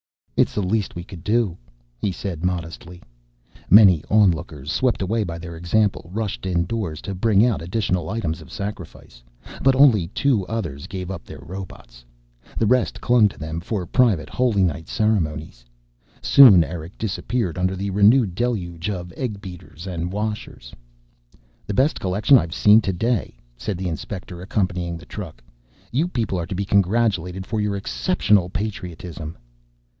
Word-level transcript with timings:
"It's 0.35 0.55
the 0.55 0.63
least 0.63 0.95
we 0.95 1.03
could 1.03 1.23
do," 1.23 1.59
he 1.99 2.11
said 2.11 2.43
modestly. 2.43 3.03
Many 3.69 4.03
onlookers, 4.09 4.71
swept 4.71 4.99
away 5.03 5.23
by 5.23 5.37
their 5.37 5.55
example, 5.55 6.09
rushed 6.11 6.47
indoors 6.47 6.99
to 7.03 7.13
bring 7.13 7.45
out 7.45 7.61
additional 7.61 8.09
items 8.09 8.41
of 8.41 8.51
sacrifice. 8.51 9.21
But 9.61 9.75
only 9.75 10.07
two 10.07 10.43
others 10.47 10.87
gave 10.87 11.11
up 11.11 11.23
their 11.25 11.37
robots. 11.41 12.03
The 12.57 12.65
rest 12.65 12.99
clung 12.99 13.29
to 13.29 13.37
them 13.37 13.59
for 13.59 13.85
private 13.85 14.27
Holy 14.29 14.63
Night 14.63 14.87
ceremonies. 14.87 15.63
Soon 16.23 16.63
Eric 16.63 16.97
disappeared 16.97 17.59
under 17.59 17.75
the 17.75 17.91
renewed 17.91 18.33
deluge 18.33 18.89
of 18.89 19.13
egg 19.15 19.39
beaters 19.39 19.85
and 19.85 20.11
washers. 20.11 20.73
"The 21.67 21.75
best 21.75 21.99
collection 21.99 22.39
I 22.39 22.41
have 22.41 22.55
seen 22.55 22.81
today," 22.81 23.35
said 23.55 23.77
the 23.77 23.89
inspector 23.89 24.41
accompanying 24.41 24.97
the 24.97 25.05
truck. 25.05 25.43
"You 25.91 26.07
people 26.07 26.39
are 26.39 26.47
to 26.47 26.55
be 26.55 26.65
congratulated 26.65 27.45
for 27.45 27.61
your 27.61 27.75
exceptional 27.75 28.49
patriotism." 28.49 29.37